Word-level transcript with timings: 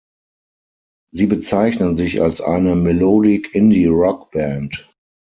Sie 1.13 1.27
bezeichnen 1.27 1.95
sich 1.95 2.23
als 2.23 2.41
eine 2.41 2.75
"Melodic-Indie-Rock"-Band. 2.75 4.89